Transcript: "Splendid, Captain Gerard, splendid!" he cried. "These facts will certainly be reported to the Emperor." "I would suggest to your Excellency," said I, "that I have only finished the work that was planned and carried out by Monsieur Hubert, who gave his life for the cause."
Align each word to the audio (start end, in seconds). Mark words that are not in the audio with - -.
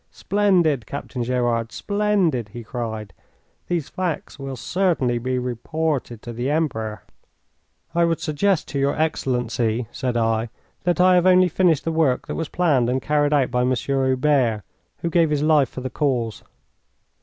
"Splendid, 0.09 0.87
Captain 0.87 1.23
Gerard, 1.23 1.71
splendid!" 1.71 2.49
he 2.49 2.63
cried. 2.63 3.13
"These 3.67 3.87
facts 3.89 4.39
will 4.39 4.55
certainly 4.55 5.19
be 5.19 5.37
reported 5.37 6.23
to 6.23 6.33
the 6.33 6.49
Emperor." 6.49 7.03
"I 7.93 8.05
would 8.05 8.19
suggest 8.19 8.67
to 8.69 8.79
your 8.79 8.99
Excellency," 8.99 9.85
said 9.91 10.17
I, 10.17 10.49
"that 10.85 10.99
I 10.99 11.13
have 11.13 11.27
only 11.27 11.49
finished 11.49 11.83
the 11.83 11.91
work 11.91 12.25
that 12.25 12.33
was 12.33 12.49
planned 12.49 12.89
and 12.89 12.99
carried 12.99 13.31
out 13.31 13.51
by 13.51 13.63
Monsieur 13.63 14.07
Hubert, 14.07 14.63
who 15.01 15.11
gave 15.11 15.29
his 15.29 15.43
life 15.43 15.69
for 15.69 15.81
the 15.81 15.91
cause." 15.91 16.41